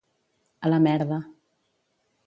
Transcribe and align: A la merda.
A 0.69 0.71
la 0.75 0.79
merda. 0.87 1.21